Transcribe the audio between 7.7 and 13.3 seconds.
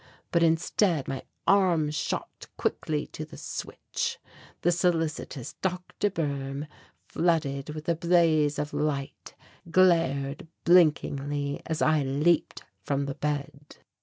with a blaze of light, glared blinkingly as I leaped from the